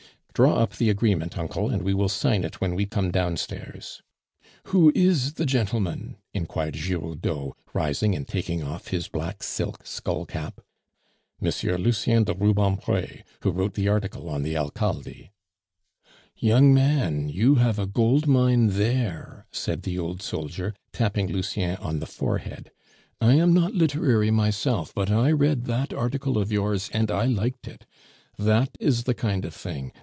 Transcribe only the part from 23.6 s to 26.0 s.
literary myself, but I read that